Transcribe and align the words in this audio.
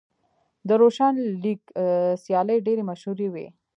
د 0.67 0.69
روشن 0.81 1.13
لیګ 1.43 1.61
سیالۍ 2.23 2.57
ډېرې 2.67 2.83
مشهورې 2.89 3.27
وې. 3.33 3.47